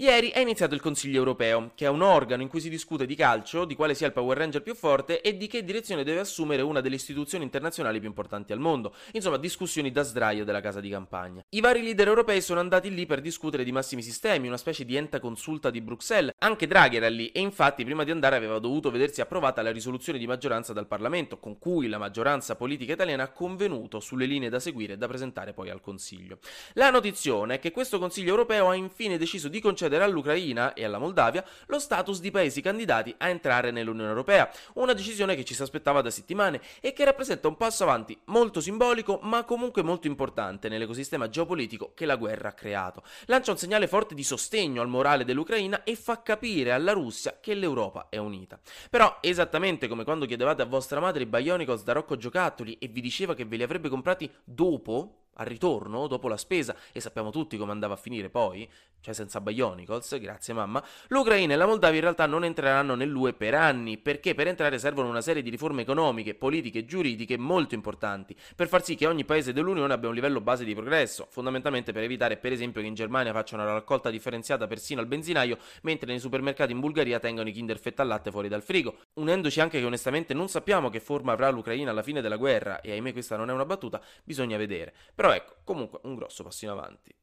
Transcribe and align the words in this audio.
Ieri 0.00 0.30
è 0.30 0.38
iniziato 0.38 0.74
il 0.74 0.80
Consiglio 0.80 1.18
europeo, 1.18 1.72
che 1.74 1.84
è 1.84 1.88
un 1.90 2.00
organo 2.00 2.40
in 2.40 2.48
cui 2.48 2.60
si 2.60 2.70
discute 2.70 3.04
di 3.04 3.14
calcio, 3.14 3.66
di 3.66 3.74
quale 3.74 3.92
sia 3.92 4.06
il 4.06 4.14
Power 4.14 4.38
Ranger 4.38 4.62
più 4.62 4.74
forte 4.74 5.20
e 5.20 5.36
di 5.36 5.46
che 5.46 5.62
direzione 5.62 6.04
deve 6.04 6.20
assumere 6.20 6.62
una 6.62 6.80
delle 6.80 6.94
istituzioni 6.94 7.44
internazionali 7.44 7.98
più 7.98 8.08
importanti 8.08 8.54
al 8.54 8.60
mondo. 8.60 8.94
Insomma, 9.12 9.36
discussioni 9.36 9.90
da 9.90 10.02
sdraio 10.02 10.46
della 10.46 10.62
casa 10.62 10.80
di 10.80 10.88
campagna. 10.88 11.44
I 11.50 11.60
vari 11.60 11.82
leader 11.82 12.08
europei 12.08 12.40
sono 12.40 12.60
andati 12.60 12.94
lì 12.94 13.04
per 13.04 13.20
discutere 13.20 13.62
di 13.62 13.72
massimi 13.72 14.00
sistemi, 14.00 14.46
una 14.46 14.56
specie 14.56 14.86
di 14.86 14.96
enta 14.96 15.20
consulta 15.20 15.68
di 15.68 15.82
Bruxelles. 15.82 16.32
Anche 16.38 16.66
Draghi 16.66 16.96
era 16.96 17.10
lì 17.10 17.28
e 17.28 17.40
infatti 17.40 17.84
prima 17.84 18.02
di 18.02 18.10
andare 18.10 18.36
aveva 18.36 18.58
dovuto 18.58 18.90
vedersi 18.90 19.20
approvata 19.20 19.60
la 19.60 19.70
risoluzione 19.70 20.18
di 20.18 20.26
maggioranza 20.26 20.72
dal 20.72 20.86
Parlamento, 20.86 21.38
con 21.38 21.58
cui 21.58 21.88
la 21.88 21.98
maggioranza 21.98 22.56
politica 22.56 22.94
italiana 22.94 23.24
ha 23.24 23.32
convenuto 23.32 24.00
sulle 24.00 24.24
linee 24.24 24.48
da 24.48 24.60
seguire 24.60 24.94
e 24.94 24.96
da 24.96 25.08
presentare 25.08 25.52
poi 25.52 25.68
al 25.68 25.82
Consiglio. 25.82 26.38
La 26.72 26.88
notizione 26.88 27.56
è 27.56 27.58
che 27.58 27.70
questo 27.70 27.98
Consiglio 27.98 28.30
europeo 28.30 28.70
ha 28.70 28.74
infine 28.74 29.18
deciso 29.18 29.48
di 29.48 29.60
concedere 29.60 29.88
concedere 29.90 30.04
all'Ucraina 30.04 30.72
e 30.72 30.84
alla 30.84 30.98
Moldavia 30.98 31.44
lo 31.66 31.78
status 31.80 32.20
di 32.20 32.30
paesi 32.30 32.60
candidati 32.60 33.12
a 33.18 33.28
entrare 33.28 33.72
nell'Unione 33.72 34.08
Europea, 34.08 34.50
una 34.74 34.92
decisione 34.92 35.34
che 35.34 35.44
ci 35.44 35.54
si 35.54 35.62
aspettava 35.62 36.00
da 36.00 36.10
settimane 36.10 36.60
e 36.80 36.92
che 36.92 37.04
rappresenta 37.04 37.48
un 37.48 37.56
passo 37.56 37.82
avanti 37.82 38.18
molto 38.26 38.60
simbolico 38.60 39.18
ma 39.22 39.44
comunque 39.44 39.82
molto 39.82 40.06
importante 40.06 40.68
nell'ecosistema 40.68 41.28
geopolitico 41.28 41.92
che 41.94 42.06
la 42.06 42.16
guerra 42.16 42.50
ha 42.50 42.52
creato. 42.52 43.02
Lancia 43.26 43.50
un 43.50 43.58
segnale 43.58 43.88
forte 43.88 44.14
di 44.14 44.22
sostegno 44.22 44.80
al 44.80 44.88
morale 44.88 45.24
dell'Ucraina 45.24 45.82
e 45.82 45.96
fa 45.96 46.22
capire 46.22 46.72
alla 46.72 46.92
Russia 46.92 47.38
che 47.40 47.54
l'Europa 47.54 48.06
è 48.08 48.18
unita. 48.18 48.60
Però, 48.88 49.18
esattamente 49.20 49.88
come 49.88 50.04
quando 50.04 50.26
chiedevate 50.26 50.62
a 50.62 50.66
vostra 50.66 51.00
madre 51.00 51.24
i 51.24 51.26
Bionicles 51.26 51.82
da 51.82 51.92
Rocco 51.92 52.16
Giocattoli 52.16 52.78
e 52.78 52.86
vi 52.88 53.00
diceva 53.00 53.34
che 53.34 53.44
ve 53.44 53.56
li 53.56 53.62
avrebbe 53.62 53.88
comprati 53.88 54.30
dopo, 54.44 55.19
al 55.40 55.46
ritorno, 55.46 56.06
dopo 56.06 56.28
la 56.28 56.36
spesa, 56.36 56.76
e 56.92 57.00
sappiamo 57.00 57.30
tutti 57.30 57.56
come 57.56 57.72
andava 57.72 57.94
a 57.94 57.96
finire 57.96 58.28
poi, 58.28 58.68
cioè 59.00 59.14
senza 59.14 59.40
Bionicles, 59.40 60.18
grazie 60.20 60.52
mamma, 60.52 60.84
l'Ucraina 61.08 61.54
e 61.54 61.56
la 61.56 61.66
Moldavia 61.66 61.96
in 61.96 62.02
realtà 62.02 62.26
non 62.26 62.44
entreranno 62.44 62.94
nell'UE 62.94 63.32
per 63.32 63.54
anni, 63.54 63.96
perché 63.96 64.34
per 64.34 64.46
entrare 64.46 64.78
servono 64.78 65.08
una 65.08 65.22
serie 65.22 65.42
di 65.42 65.48
riforme 65.48 65.82
economiche, 65.82 66.34
politiche 66.34 66.80
e 66.80 66.84
giuridiche 66.84 67.38
molto 67.38 67.74
importanti, 67.74 68.36
per 68.54 68.68
far 68.68 68.84
sì 68.84 68.94
che 68.94 69.06
ogni 69.06 69.24
paese 69.24 69.54
dell'Unione 69.54 69.92
abbia 69.92 70.08
un 70.10 70.14
livello 70.14 70.42
base 70.42 70.64
di 70.64 70.74
progresso, 70.74 71.26
fondamentalmente 71.30 71.92
per 71.92 72.02
evitare 72.02 72.36
per 72.36 72.52
esempio 72.52 72.82
che 72.82 72.86
in 72.86 72.94
Germania 72.94 73.32
facciano 73.32 73.62
una 73.62 73.72
raccolta 73.72 74.10
differenziata 74.10 74.66
persino 74.66 75.00
al 75.00 75.06
benzinaio, 75.06 75.56
mentre 75.82 76.10
nei 76.10 76.20
supermercati 76.20 76.72
in 76.72 76.80
Bulgaria 76.80 77.18
tengano 77.18 77.48
i 77.48 77.52
Kinder 77.52 77.78
Fetta 77.78 78.02
al 78.02 78.08
latte 78.08 78.30
fuori 78.30 78.48
dal 78.48 78.62
frigo, 78.62 78.96
unendoci 79.14 79.60
anche 79.60 79.78
che 79.78 79.86
onestamente 79.86 80.34
non 80.34 80.48
sappiamo 80.48 80.90
che 80.90 81.00
forma 81.00 81.32
avrà 81.32 81.48
l'Ucraina 81.48 81.90
alla 81.90 82.02
fine 82.02 82.20
della 82.20 82.36
guerra, 82.36 82.82
e 82.82 82.92
ahimè 82.92 83.12
questa 83.12 83.36
non 83.36 83.48
è 83.48 83.52
una 83.54 83.64
battuta, 83.64 84.02
bisogna 84.22 84.58
vedere. 84.58 84.92
Però 85.14 85.29
ecco, 85.32 85.56
comunque 85.64 86.00
un 86.04 86.14
grosso 86.14 86.42
passo 86.42 86.64
in 86.64 86.70
avanti. 86.70 87.14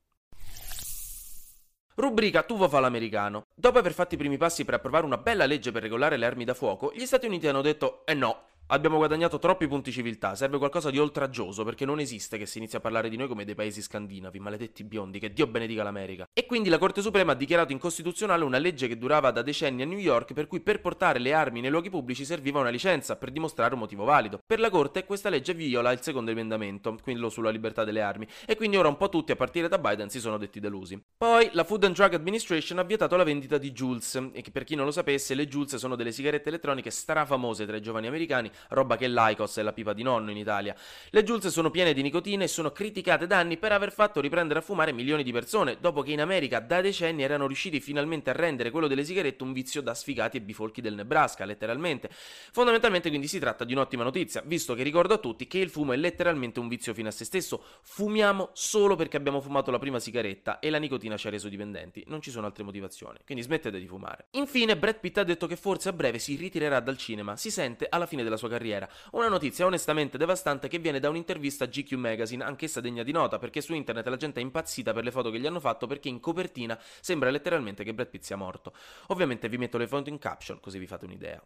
Rubrica 1.96 2.44
Tuvo 2.44 2.70
fa 2.70 2.80
l'americano. 2.80 3.48
Dopo 3.56 3.80
aver 3.80 3.94
fatto 3.94 4.14
i 4.14 4.18
primi 4.18 4.38
passi 4.38 4.64
per 4.64 4.76
approvare 4.76 5.06
una 5.06 5.18
bella 5.18 5.46
legge 5.46 5.72
per 5.72 5.82
regolare 5.82 6.18
le 6.18 6.28
armi 6.28 6.44
da 6.46 6.54
fuoco, 6.54 6.92
gli 6.94 7.06
Stati 7.08 7.26
Uniti 7.26 7.48
hanno 7.48 7.62
detto 7.62 8.06
eh 8.06 8.14
no, 8.14 8.44
Abbiamo 8.70 8.98
guadagnato 8.98 9.40
troppi 9.40 9.66
punti 9.66 9.94
civiltà, 9.94 10.36
serve 10.36 10.58
qualcosa 10.58 10.90
di 10.90 11.00
oltraggioso 11.00 11.64
perché 11.64 11.86
non 11.86 12.02
esiste 12.02 12.38
che 12.38 12.46
si 12.46 12.58
inizi 12.58 12.76
a 12.76 12.82
parlare 12.82 13.08
di 13.08 13.16
noi 13.16 13.30
come 13.30 13.46
dei 13.46 13.56
paesi 13.56 13.82
scandinavi, 13.82 14.40
maledetti 14.40 14.84
biondi, 14.84 15.20
che 15.20 15.32
Dio 15.32 15.48
benedica 15.48 15.84
l'America. 15.84 16.28
E 16.34 16.46
quindi 16.46 16.68
la 16.68 16.78
Corte 16.78 17.02
Suprema 17.02 17.32
ha 17.32 17.36
dichiarato 17.36 17.72
incostituzionale 17.72 18.44
una 18.44 18.58
legge 18.58 18.90
che 18.90 18.98
durava 18.98 19.32
da 19.32 19.42
decenni 19.42 19.84
a 19.84 19.86
New 19.86 19.98
York 19.98 20.34
per 20.34 20.48
cui 20.48 20.60
per 20.60 20.82
portare 20.82 21.18
le 21.18 21.32
armi 21.32 21.62
nei 21.62 21.70
luoghi 21.70 21.90
pubblici 21.90 22.26
serviva 22.26 22.60
una 22.60 22.68
licenza 22.68 23.16
per 23.16 23.32
dimostrare 23.32 23.74
un 23.74 23.80
motivo 23.80 24.04
valido. 24.04 24.42
Per 24.46 24.60
la 24.60 24.70
Corte 24.70 25.06
questa 25.06 25.30
legge 25.30 25.54
viola 25.54 25.94
il 25.94 26.02
secondo 26.02 26.32
emendamento, 26.32 26.98
quello 27.02 27.30
sulla 27.30 27.52
libertà 27.52 27.86
delle 27.86 28.02
armi, 28.02 28.28
e 28.46 28.58
quindi 28.58 28.76
ora 28.76 28.90
un 28.90 28.98
po' 28.98 29.08
tutti 29.08 29.32
a 29.32 29.38
partire 29.38 29.70
da 29.70 29.78
Biden 29.78 30.10
si 30.10 30.20
sono 30.20 30.38
detti 30.38 30.60
delusi. 30.60 31.02
Poi 31.18 31.50
la 31.54 31.64
Food 31.64 31.86
and 31.86 31.96
Drug 31.96 32.16
Administration 32.16 32.80
ha 32.80 32.84
vietato 32.84 33.16
la 33.16 33.24
vendita 33.24 33.58
di 33.58 33.72
Jules, 33.72 34.16
e 34.34 34.42
che 34.42 34.52
per 34.52 34.66
chi 34.66 34.76
non 34.76 34.84
lo 34.84 34.92
sapesse 34.92 35.36
le 35.36 35.48
Jules 35.48 35.78
sono 35.78 35.96
delle 35.96 36.12
sigarette 36.12 36.50
elettroniche 36.50 36.90
strafamose 36.92 37.66
tra 37.66 37.78
i 37.78 37.82
giovani 37.82 38.08
americani 38.08 38.56
roba 38.70 38.96
che 38.98 39.08
l'Aicos 39.08 39.58
è 39.58 39.62
la 39.62 39.74
pipa 39.74 39.94
di 39.94 40.04
nonno 40.04 40.32
in 40.32 40.38
Italia. 40.38 40.76
Le 41.10 41.24
Jules 41.24 41.48
sono 41.48 41.70
piene 41.70 41.94
di 41.94 42.02
nicotina 42.02 42.44
e 42.44 42.48
sono 42.48 42.72
criticate 42.72 43.28
da 43.28 43.38
anni 43.38 43.58
per 43.58 43.72
aver 43.72 43.92
fatto 43.92 44.22
riprendere 44.22 44.60
a 44.60 44.62
fumare 44.62 44.92
milioni 44.92 45.24
di 45.24 45.32
persone, 45.32 45.78
dopo 45.80 46.02
che 46.02 46.12
in 46.12 46.22
America 46.22 46.60
da 46.60 46.82
decenni 46.82 47.24
erano 47.24 47.48
riusciti 47.48 47.80
finalmente 47.80 48.30
a 48.30 48.34
rendere 48.34 48.72
quello 48.72 48.88
delle 48.88 49.04
sigarette 49.04 49.44
un 49.44 49.54
vizio 49.54 49.82
da 49.82 49.94
sfigati 49.94 50.38
e 50.38 50.42
bifolchi 50.42 50.82
del 50.82 50.96
Nebraska, 50.96 51.46
letteralmente. 51.46 52.10
Fondamentalmente 52.52 53.10
quindi 53.10 53.28
si 53.28 53.40
tratta 53.40 53.64
di 53.64 53.74
un'ottima 53.74 54.04
notizia, 54.04 54.42
visto 54.46 54.74
che 54.74 54.84
ricordo 54.84 55.14
a 55.14 55.18
tutti 55.18 55.48
che 55.48 55.60
il 55.60 55.70
fumo 55.70 55.94
è 55.94 55.98
letteralmente 55.98 56.60
un 56.60 56.68
vizio 56.68 56.94
fino 56.94 57.08
a 57.08 57.12
se 57.12 57.26
stesso. 57.26 57.64
Fumiamo 57.82 58.50
solo 58.54 58.96
perché 58.96 59.18
abbiamo 59.18 59.42
fumato 59.42 59.72
la 59.72 59.80
prima 59.80 60.00
sigaretta 60.00 60.60
e 60.60 60.70
la 60.70 60.78
nicotina 60.78 61.18
ci 61.18 61.28
ha 61.28 61.30
reso 61.30 61.50
dipendenti, 61.50 62.04
non 62.08 62.22
ci 62.22 62.32
sono 62.32 62.46
altre 62.46 62.64
motivazioni, 62.64 63.20
quindi 63.26 63.44
smettete 63.44 63.80
di 63.80 63.88
fumare. 63.88 64.28
Infine 64.32 64.78
Brad 64.78 65.00
Pitt 65.00 65.18
ha 65.18 65.24
detto 65.24 65.48
che 65.48 65.56
forse 65.56 65.90
a 65.90 65.94
breve 65.94 66.20
si 66.20 66.36
ritirerà 66.36 66.80
dal 66.80 66.98
cinema, 66.98 67.36
si 67.36 67.52
sente 67.52 67.88
alla 67.90 68.06
fine 68.06 68.24
della 68.24 68.38
sua 68.38 68.47
carriera, 68.48 68.88
una 69.12 69.28
notizia 69.28 69.66
onestamente 69.66 70.18
devastante 70.18 70.68
che 70.68 70.80
viene 70.80 71.00
da 71.00 71.10
un'intervista 71.10 71.66
a 71.66 71.68
GQ 71.68 71.94
Magazine, 71.94 72.44
anch'essa 72.44 72.82
degna 72.82 73.04
di 73.04 73.12
nota, 73.12 73.40
perché 73.40 73.62
su 73.62 73.74
internet 73.74 74.08
la 74.08 74.18
gente 74.18 74.40
è 74.40 74.44
impazzita 74.44 74.94
per 74.94 75.04
le 75.04 75.12
foto 75.12 75.30
che 75.30 75.40
gli 75.40 75.48
hanno 75.48 75.60
fatto 75.60 75.88
perché 75.88 76.10
in 76.10 76.20
copertina 76.20 76.80
sembra 77.00 77.30
letteralmente 77.30 77.84
che 77.84 77.94
Brad 77.94 78.10
Pitt 78.10 78.24
sia 78.24 78.36
morto. 78.36 78.74
Ovviamente 79.08 79.50
vi 79.50 79.58
metto 79.58 79.78
le 79.78 79.88
foto 79.88 80.10
in 80.10 80.20
caption 80.20 80.60
così 80.60 80.80
vi 80.80 80.88
fate 80.88 81.06
un'idea. 81.06 81.42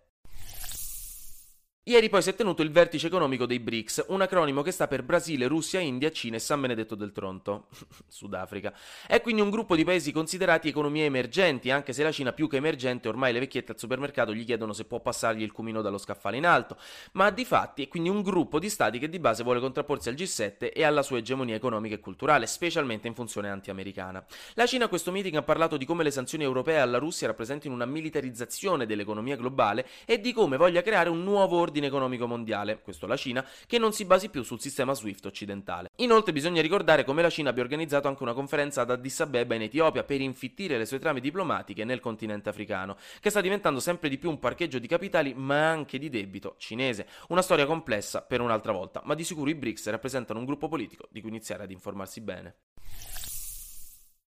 Ieri 1.85 2.09
poi 2.09 2.21
si 2.21 2.29
è 2.29 2.35
tenuto 2.35 2.61
il 2.61 2.69
vertice 2.69 3.07
economico 3.07 3.47
dei 3.47 3.59
BRICS, 3.59 4.05
un 4.09 4.21
acronimo 4.21 4.61
che 4.61 4.69
sta 4.69 4.87
per 4.87 5.01
Brasile, 5.01 5.47
Russia, 5.47 5.79
India, 5.79 6.11
Cina 6.11 6.35
e 6.35 6.39
San 6.39 6.61
Benedetto 6.61 6.93
del 6.93 7.11
Tronto, 7.11 7.69
Sudafrica. 8.07 8.71
È 9.07 9.19
quindi 9.19 9.41
un 9.41 9.49
gruppo 9.49 9.75
di 9.75 9.83
paesi 9.83 10.11
considerati 10.11 10.67
economie 10.67 11.05
emergenti, 11.05 11.71
anche 11.71 11.91
se 11.91 12.03
la 12.03 12.11
Cina 12.11 12.33
più 12.33 12.47
che 12.47 12.57
emergente 12.57 13.07
ormai 13.07 13.33
le 13.33 13.39
vecchiette 13.39 13.71
al 13.71 13.79
supermercato 13.79 14.31
gli 14.31 14.45
chiedono 14.45 14.73
se 14.73 14.85
può 14.85 14.99
passargli 14.99 15.41
il 15.41 15.51
cumino 15.51 15.81
dallo 15.81 15.97
scaffale 15.97 16.37
in 16.37 16.45
alto, 16.45 16.77
ma 17.13 17.31
di 17.31 17.45
fatti 17.45 17.81
è 17.81 17.87
quindi 17.87 18.09
un 18.09 18.21
gruppo 18.21 18.59
di 18.59 18.69
stati 18.69 18.99
che 18.99 19.09
di 19.09 19.17
base 19.17 19.41
vuole 19.41 19.59
contrapporsi 19.59 20.07
al 20.07 20.13
G7 20.13 20.69
e 20.71 20.83
alla 20.83 21.01
sua 21.01 21.17
egemonia 21.17 21.55
economica 21.55 21.95
e 21.95 21.99
culturale, 21.99 22.45
specialmente 22.45 23.07
in 23.07 23.15
funzione 23.15 23.49
anti-americana. 23.49 24.23
La 24.53 24.67
Cina 24.67 24.85
a 24.85 24.87
questo 24.87 25.09
meeting 25.09 25.35
ha 25.35 25.41
parlato 25.41 25.77
di 25.77 25.85
come 25.85 26.03
le 26.03 26.11
sanzioni 26.11 26.43
europee 26.43 26.77
alla 26.77 26.99
Russia 26.99 27.25
rappresentino 27.25 27.73
una 27.73 27.85
militarizzazione 27.85 28.85
dell'economia 28.85 29.35
globale 29.35 29.87
e 30.05 30.19
di 30.19 30.31
come 30.31 30.57
voglia 30.57 30.83
creare 30.83 31.09
un 31.09 31.23
nuovo 31.23 31.57
ordine 31.57 31.69
ordine 31.71 31.87
economico 31.87 32.27
mondiale, 32.27 32.81
questo 32.81 33.07
la 33.07 33.15
Cina, 33.15 33.45
che 33.65 33.79
non 33.79 33.93
si 33.93 34.03
basi 34.05 34.29
più 34.29 34.43
sul 34.43 34.59
sistema 34.59 34.93
SWIFT 34.93 35.25
occidentale. 35.25 35.89
Inoltre 35.97 36.33
bisogna 36.33 36.61
ricordare 36.61 37.05
come 37.05 37.21
la 37.21 37.29
Cina 37.29 37.49
abbia 37.49 37.63
organizzato 37.63 38.09
anche 38.09 38.23
una 38.23 38.33
conferenza 38.33 38.81
ad 38.81 38.91
Addis 38.91 39.21
Abeba 39.21 39.55
in 39.55 39.63
Etiopia 39.63 40.03
per 40.03 40.19
infittire 40.19 40.77
le 40.77 40.85
sue 40.85 40.99
trame 40.99 41.21
diplomatiche 41.21 41.85
nel 41.85 42.01
continente 42.01 42.49
africano, 42.49 42.97
che 43.21 43.29
sta 43.29 43.39
diventando 43.39 43.79
sempre 43.79 44.09
di 44.09 44.17
più 44.17 44.29
un 44.29 44.39
parcheggio 44.39 44.79
di 44.79 44.87
capitali 44.87 45.33
ma 45.33 45.69
anche 45.69 45.97
di 45.97 46.09
debito 46.09 46.55
cinese. 46.57 47.07
Una 47.29 47.41
storia 47.41 47.65
complessa 47.65 48.21
per 48.21 48.41
un'altra 48.41 48.73
volta, 48.73 49.01
ma 49.05 49.15
di 49.15 49.23
sicuro 49.23 49.49
i 49.49 49.55
BRICS 49.55 49.89
rappresentano 49.89 50.39
un 50.39 50.45
gruppo 50.45 50.67
politico 50.67 51.07
di 51.09 51.21
cui 51.21 51.29
iniziare 51.29 51.63
ad 51.63 51.71
informarsi 51.71 52.19
bene. 52.19 52.55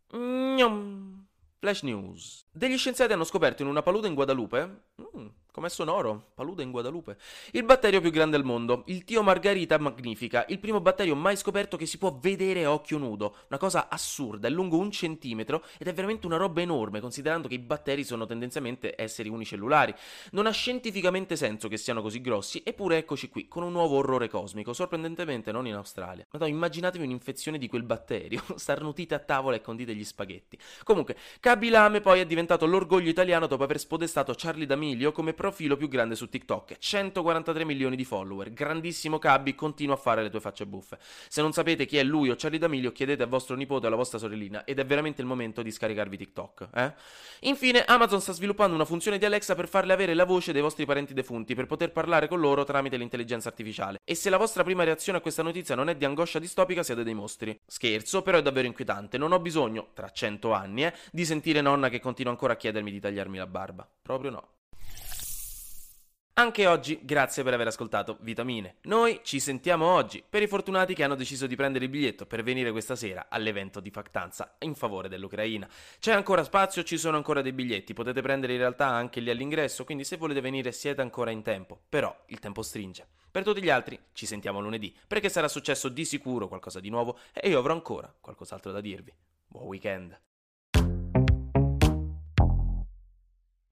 Gnom. 0.09 1.25
Flash 1.59 1.81
News. 1.81 2.46
Degli 2.52 2.78
scienziati 2.78 3.13
hanno 3.13 3.23
scoperto 3.23 3.63
in 3.63 3.67
una 3.67 3.81
palude 3.81 4.07
in 4.07 4.13
Guadalupe. 4.13 4.84
Mm, 5.02 5.28
Com'è 5.55 5.69
sonoro? 5.69 6.31
Palude 6.33 6.63
in 6.63 6.71
Guadalupe. 6.71 7.16
Il 7.51 7.63
batterio 7.63 8.01
più 8.01 8.11
grande 8.11 8.35
al 8.35 8.43
mondo, 8.43 8.83
il 8.88 9.05
Tio 9.05 9.23
Margarita 9.23 9.77
Magnifica, 9.77 10.43
il 10.49 10.59
primo 10.59 10.81
batterio 10.81 11.16
mai 11.16 11.38
scoperto 11.38 11.77
che 11.77 11.85
si 11.85 11.97
può 11.97 12.19
vedere 12.19 12.66
a 12.66 12.73
occhio 12.73 12.97
nudo. 12.97 13.38
Una 13.47 13.57
cosa 13.57 13.88
assurda, 13.88 14.49
è 14.49 14.51
lungo 14.51 14.77
un 14.77 14.91
centimetro 14.91 15.63
ed 15.77 15.88
è 15.88 15.93
veramente 15.93 16.25
una 16.25 16.35
roba 16.35 16.59
enorme, 16.59 16.99
considerando 16.99 17.47
che 17.47 17.53
i 17.53 17.59
batteri 17.59 18.03
sono 18.03 18.25
tendenzialmente 18.25 19.01
esseri 19.01 19.29
unicellulari. 19.29 19.95
Non 20.31 20.45
ha 20.45 20.51
scientificamente 20.51 21.38
senso 21.38 21.69
che 21.69 21.77
siano 21.77 22.01
così 22.01 22.19
grossi, 22.19 22.61
eppure 22.61 22.97
eccoci 22.97 23.29
qui, 23.29 23.47
con 23.47 23.63
un 23.63 23.72
nuovo 23.72 23.96
orrore 23.96 24.28
cosmico, 24.28 24.73
sorprendentemente 24.73 25.53
non 25.53 25.67
in 25.67 25.75
Australia. 25.75 26.28
Ma 26.31 26.40
no, 26.40 26.47
immaginatevi 26.47 27.05
un'infezione 27.05 27.58
di 27.58 27.69
quel 27.69 27.84
batterio, 27.84 28.43
starnutite 28.55 29.16
a 29.16 29.19
tavola 29.19 29.55
e 29.55 29.61
condite 29.61 29.96
gli 29.96 30.03
spaghetti. 30.03 30.59
Comunque, 30.84 31.16
Kabilame 31.40 32.01
poi 32.01 32.19
è 32.19 32.25
diventato 32.25 32.66
l'orgoglio 32.66 33.09
italiano 33.09 33.47
dopo 33.47 33.63
aver 33.63 33.79
spodestato 33.79 34.34
Charlie 34.35 34.66
D'Amelio 34.66 35.13
come 35.13 35.34
profilo 35.46 35.78
più 35.78 35.88
grande 35.88 36.16
su 36.16 36.28
TikTok, 36.28 36.80
143 36.80 37.66
milioni 37.66 37.96
di 37.96 38.03
follower, 38.03 38.52
grandissimo 38.52 39.20
Cabbi, 39.20 39.53
continua 39.53 39.94
a 39.94 39.97
fare 39.97 40.24
le 40.24 40.32
tue 40.32 40.40
facce 40.40 40.66
buffe. 40.66 40.97
Se 41.28 41.40
non 41.44 41.53
sapete 41.53 41.86
chi 41.86 41.97
è 41.97 42.03
lui 42.03 42.32
o 42.32 42.36
Charlie 42.36 42.58
D'Amelio, 42.58 42.92
chiedete 42.92 43.22
a 43.22 43.28
vostro 43.28 43.56
nipote 43.56 43.86
o 43.86 43.88
alla 43.90 43.96
vostra 43.96 44.18
sorellina 44.18 44.64
ed 44.64 44.80
è 44.80 44.86
veramente 44.88 45.22
il 45.22 45.28
momento 45.28 45.62
di 45.62 45.70
scaricarvi 45.70 46.18
TikTok, 46.18 46.70
eh? 46.74 46.94
Infine, 47.42 47.84
Amazon 47.86 48.22
sta 48.22 48.34
sviluppando 48.34 48.74
una 48.74 48.86
funzione 48.86 49.20
di 49.20 49.26
Alexa 49.26 49.53
per 49.53 49.68
farle 49.68 49.94
avere 49.94 50.16
la 50.16 50.26
voce 50.26 50.52
dei 50.52 50.64
vostri 50.64 50.84
parenti 50.88 51.14
defunti 51.14 51.53
per 51.53 51.68
poter 51.68 51.92
parlare 51.92 52.28
con 52.28 52.40
loro 52.40 52.64
tramite 52.64 52.97
l'intelligenza 52.97 53.50
artificiale. 53.50 54.00
E 54.03 54.16
se 54.16 54.32
la 54.32 54.38
vostra 54.38 54.64
prima 54.64 54.84
reazione 54.84 55.20
a 55.20 55.22
questa 55.22 55.44
notizia 55.44 55.76
non 55.76 55.90
è 55.90 55.96
di 55.96 56.06
angoscia 56.06 56.40
distopica, 56.40 56.82
siete 56.82 57.03
dei 57.03 57.14
mostri. 57.14 57.56
Scherzo, 57.68 58.24
però 58.24 58.40
è 58.40 58.42
davvero 58.42 58.66
inquietante. 58.66 59.20
Non 59.20 59.32
ho 59.32 59.40
bisogno, 59.40 59.90
tra 59.94 60.09
cento 60.09 60.53
anni, 60.53 60.86
eh, 60.86 60.94
di 61.12 61.24
sentire 61.24 61.62
nonna 61.62 61.90
che 61.90 62.00
continua 62.00 62.32
ancora 62.32 62.53
a 62.53 62.56
chiedermi 62.56 62.90
di 62.90 63.00
tagliarmi 63.00 63.38
la 63.38 63.46
barba. 63.46 63.88
Proprio 64.02 64.32
no. 64.32 64.54
Anche 66.37 66.67
oggi 66.67 66.99
grazie 67.02 67.43
per 67.43 67.53
aver 67.53 67.67
ascoltato 67.67 68.17
Vitamine. 68.20 68.76
Noi 68.82 69.22
ci 69.23 69.40
sentiamo 69.40 69.85
oggi 69.85 70.22
per 70.28 70.41
i 70.41 70.47
fortunati 70.47 70.93
che 70.93 71.05
hanno 71.05 71.16
deciso 71.16 71.47
di 71.47 71.55
prendere 71.55 71.85
il 71.85 71.90
biglietto 71.90 72.26
per 72.26 72.43
venire 72.43 72.72
questa 72.72 72.97
sera 72.97 73.28
all'evento 73.29 73.79
di 73.79 73.90
Factanza 73.90 74.58
in 74.59 74.76
favore 74.76 75.08
dell'Ucraina. 75.08 75.66
C'è 75.97 76.11
ancora 76.11 76.43
spazio, 76.43 76.84
ci 76.84 76.97
sono 76.97 77.16
ancora 77.16 77.41
dei 77.41 77.53
biglietti, 77.53 77.93
potete 77.93 78.22
prendere 78.22 78.52
in 78.52 78.59
realtà 78.59 78.87
anche 78.87 79.22
lì 79.22 79.29
all'ingresso, 79.29 79.85
quindi 79.85 80.03
se 80.03 80.17
volete 80.17 80.41
venire 80.41 80.73
siete 80.73 80.99
ancora 80.99 81.32
in 81.32 81.41
tempo, 81.41 81.79
però 81.87 82.14
il 82.26 82.40
tempo 82.40 82.64
stringe. 82.64 83.08
Per 83.32 83.43
tutti 83.43 83.64
gli 83.64 83.70
altri 83.70 83.97
ci 84.11 84.26
sentiamo 84.26 84.59
lunedì, 84.59 84.93
perché 85.08 85.29
sarà 85.29 85.47
successo 85.47 85.87
di 85.87 86.03
sicuro 86.03 86.49
qualcosa 86.49 86.82
di 86.82 86.90
nuovo 86.90 87.17
e 87.32 87.47
io 87.47 87.59
avrò 87.59 87.72
ancora 87.72 88.14
qualcos'altro 88.20 88.73
da 88.73 88.82
dirvi. 88.82 89.14
Buon 89.47 89.67
weekend! 89.67 90.20